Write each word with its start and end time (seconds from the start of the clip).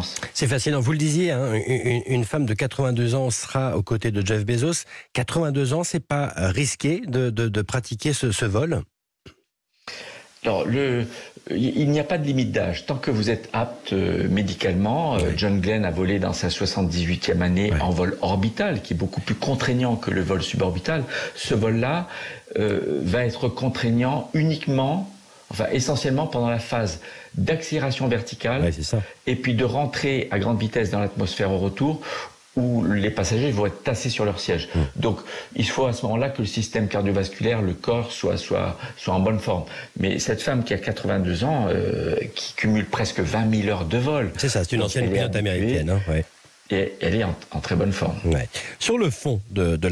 expérience. 0.00 0.30
C'est 0.34 0.46
fascinant. 0.46 0.80
Vous 0.80 0.92
le 0.92 0.98
disiez, 0.98 1.30
hein, 1.30 1.54
une, 1.54 2.02
une, 2.06 2.24
femme 2.24 2.46
de 2.46 2.54
82 2.54 3.14
ans 3.14 3.30
sera 3.30 3.76
aux 3.76 3.82
côtés 3.82 4.10
de 4.10 4.24
Jeff 4.26 4.44
Bezos. 4.44 4.84
82 5.12 5.74
ans, 5.74 5.84
c'est 5.84 6.00
pas 6.00 6.32
risqué 6.36 7.02
de, 7.06 7.30
de, 7.30 7.48
de 7.48 7.62
pratiquer 7.62 8.12
ce, 8.12 8.32
ce 8.32 8.44
vol? 8.44 8.82
Alors, 10.44 10.64
le, 10.64 11.04
il 11.50 11.90
n'y 11.90 12.00
a 12.00 12.04
pas 12.04 12.16
de 12.16 12.24
limite 12.24 12.50
d'âge. 12.50 12.86
Tant 12.86 12.96
que 12.96 13.10
vous 13.10 13.28
êtes 13.28 13.50
apte 13.52 13.92
euh, 13.92 14.26
médicalement, 14.28 15.16
euh, 15.16 15.32
John 15.36 15.60
Glenn 15.60 15.84
a 15.84 15.90
volé 15.90 16.18
dans 16.18 16.32
sa 16.32 16.48
78e 16.48 17.42
année 17.42 17.72
en 17.80 17.90
vol 17.90 18.16
orbital, 18.22 18.80
qui 18.80 18.94
est 18.94 18.96
beaucoup 18.96 19.20
plus 19.20 19.34
contraignant 19.34 19.96
que 19.96 20.10
le 20.10 20.22
vol 20.22 20.42
suborbital. 20.42 21.04
Ce 21.34 21.54
vol-là 21.54 22.08
euh, 22.58 23.00
va 23.02 23.26
être 23.26 23.48
contraignant 23.48 24.30
uniquement, 24.32 25.10
enfin 25.50 25.66
essentiellement 25.72 26.26
pendant 26.26 26.50
la 26.50 26.58
phase 26.58 27.00
d'accélération 27.34 28.08
verticale, 28.08 28.62
ouais, 28.62 28.72
ça. 28.72 29.02
et 29.26 29.36
puis 29.36 29.54
de 29.54 29.64
rentrer 29.64 30.28
à 30.30 30.38
grande 30.38 30.60
vitesse 30.60 30.90
dans 30.90 31.00
l'atmosphère 31.00 31.50
au 31.50 31.58
retour, 31.58 32.00
où 32.56 32.84
les 32.84 33.10
passagers 33.10 33.50
vont 33.52 33.66
être 33.66 33.82
tassés 33.84 34.10
sur 34.10 34.24
leur 34.24 34.40
siège. 34.40 34.68
Mmh. 34.74 34.80
Donc, 34.96 35.20
il 35.54 35.68
faut 35.68 35.86
à 35.86 35.92
ce 35.92 36.04
moment-là 36.06 36.30
que 36.30 36.42
le 36.42 36.46
système 36.46 36.88
cardiovasculaire, 36.88 37.62
le 37.62 37.74
corps, 37.74 38.10
soit, 38.10 38.36
soit, 38.36 38.76
soit 38.96 39.14
en 39.14 39.20
bonne 39.20 39.38
forme. 39.38 39.64
Mais 39.98 40.18
cette 40.18 40.42
femme 40.42 40.64
qui 40.64 40.74
a 40.74 40.78
82 40.78 41.44
ans, 41.44 41.66
euh, 41.68 42.16
qui 42.34 42.54
cumule 42.54 42.86
presque 42.86 43.20
20 43.20 43.62
000 43.62 43.68
heures 43.68 43.84
de 43.84 43.98
vol. 43.98 44.32
C'est 44.36 44.48
ça, 44.48 44.64
c'est 44.64 44.74
une 44.74 44.82
ancienne 44.82 45.10
pilote 45.12 45.36
américaine. 45.36 45.90
Hein, 45.90 46.00
ouais. 46.08 46.24
Et 46.72 46.92
elle 47.00 47.16
est 47.16 47.24
en, 47.24 47.34
en 47.50 47.60
très 47.60 47.74
bonne 47.74 47.92
forme. 47.92 48.16
Ouais. 48.24 48.48
Sur 48.78 48.96
le 48.98 49.10
fond 49.10 49.40
de, 49.50 49.76
de 49.76 49.82
la 49.82 49.88